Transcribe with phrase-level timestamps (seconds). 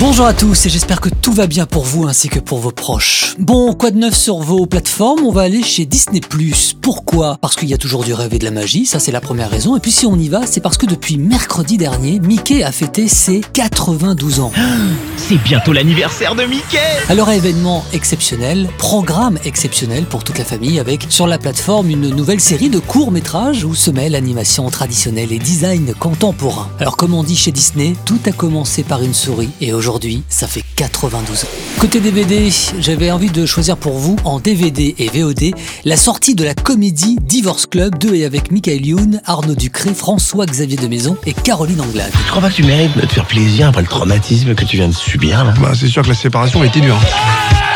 [0.00, 2.72] Bonjour à tous et j'espère que tout va bien pour vous ainsi que pour vos
[2.72, 3.36] proches.
[3.38, 5.24] Bon, quoi de neuf sur vos plateformes?
[5.24, 6.20] On va aller chez Disney+.
[6.80, 7.38] Pourquoi?
[7.40, 9.50] Parce qu'il y a toujours du rêve et de la magie, ça c'est la première
[9.50, 9.76] raison.
[9.76, 13.06] Et puis si on y va, c'est parce que depuis mercredi dernier, Mickey a fêté
[13.06, 14.52] ses 92 ans.
[15.16, 21.06] C'est bientôt l'anniversaire de Mickey Alors événement exceptionnel, programme exceptionnel pour toute la famille avec
[21.10, 25.94] sur la plateforme une nouvelle série de courts-métrages où se mêlent animation traditionnelle et design
[25.94, 26.68] contemporain.
[26.80, 29.81] Alors comme on dit chez Disney, tout a commencé par une souris et aujourd'hui
[30.28, 31.48] ça fait 92 ans.
[31.80, 36.44] Côté DVD, j'avais envie de choisir pour vous en DVD et VOD la sortie de
[36.44, 41.32] la comédie Divorce Club de et avec Michael Youn, Arnaud Ducré, François-Xavier de Maison et
[41.32, 42.12] Caroline Anglade.
[42.12, 44.76] Tu crois pas que tu mérites de te faire plaisir après le traumatisme que tu
[44.76, 45.52] viens de subir là?
[45.60, 46.98] Bah, c'est sûr que la séparation était dure.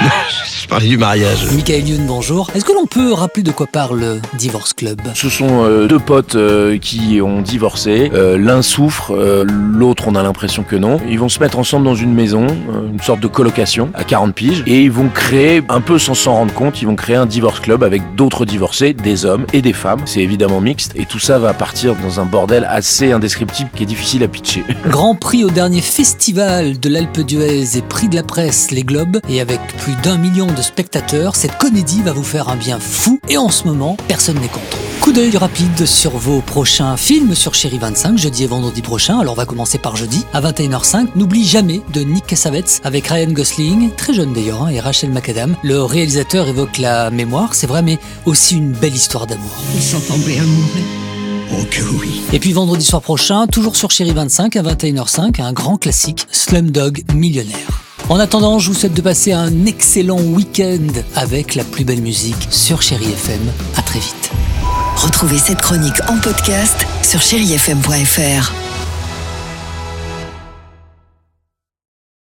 [0.66, 1.46] Je parlais du mariage.
[1.52, 2.50] Michael Youn, bonjour.
[2.56, 5.00] Est-ce que l'on peut rappeler de quoi parle Divorce Club?
[5.14, 8.10] Ce sont euh, deux potes euh, qui ont divorcé.
[8.12, 10.98] Euh, L'un souffre, euh, l'autre on a l'impression que non.
[11.08, 14.34] Ils vont se mettre ensemble dans une maison, euh, une sorte de colocation à 40
[14.34, 17.26] piges, et ils vont créer, un peu sans s'en rendre compte, ils vont créer un
[17.26, 20.00] divorce club avec d'autres divorcés, des hommes et des femmes.
[20.04, 23.86] C'est évidemment mixte, et tout ça va partir dans un bordel assez indescriptible qui est
[23.86, 24.64] difficile à pitcher.
[24.88, 29.20] Grand prix au dernier festival de l'Alpe d'Huez et prix de la presse, les Globes,
[29.28, 33.20] et avec plus d'un million de spectateurs, cette comédie va vous faire un bien fou,
[33.28, 34.78] et en ce moment, personne n'est contre.
[35.00, 39.34] Coup d'œil rapide sur vos prochains films sur Chéri 25, jeudi et vendredi prochain, alors
[39.34, 41.08] on va commencer par jeudi, à 21h05.
[41.14, 45.54] N'oublie jamais de Nick Cassavetes avec Ryan Gosling, très jeune d'ailleurs, hein, et Rachel McAdam.
[45.62, 49.52] Le réalisateur évoque la mémoire, c'est vrai, mais aussi une belle histoire d'amour.
[49.74, 50.82] Ils sont tombés amoureux.
[51.52, 52.22] Oh que oui.
[52.32, 57.04] Et puis vendredi soir prochain, toujours sur Chéri 25 à 21h05, un grand classique, Slumdog
[57.14, 57.85] Millionnaire.
[58.08, 60.86] En attendant, je vous souhaite de passer un excellent week-end
[61.16, 63.40] avec la plus belle musique sur Chéri FM.
[63.76, 64.30] À très vite.
[64.96, 68.65] Retrouvez cette chronique en podcast sur chérifm.fr.